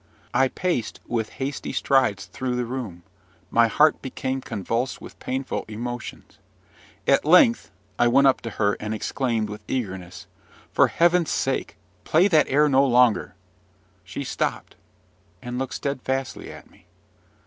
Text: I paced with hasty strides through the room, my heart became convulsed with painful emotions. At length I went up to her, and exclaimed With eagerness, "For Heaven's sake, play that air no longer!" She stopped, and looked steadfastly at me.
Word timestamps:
I 0.33 0.47
paced 0.47 0.99
with 1.05 1.33
hasty 1.37 1.71
strides 1.71 2.25
through 2.25 2.55
the 2.55 2.65
room, 2.65 3.03
my 3.51 3.67
heart 3.67 4.01
became 4.01 4.41
convulsed 4.41 4.99
with 4.99 5.19
painful 5.19 5.63
emotions. 5.67 6.39
At 7.05 7.23
length 7.23 7.69
I 7.99 8.07
went 8.07 8.25
up 8.25 8.41
to 8.41 8.49
her, 8.49 8.73
and 8.79 8.95
exclaimed 8.95 9.47
With 9.47 9.61
eagerness, 9.67 10.25
"For 10.73 10.87
Heaven's 10.87 11.29
sake, 11.29 11.77
play 12.03 12.27
that 12.29 12.47
air 12.49 12.67
no 12.67 12.83
longer!" 12.83 13.35
She 14.03 14.23
stopped, 14.23 14.75
and 15.39 15.59
looked 15.59 15.75
steadfastly 15.75 16.51
at 16.51 16.67
me. 16.67 16.87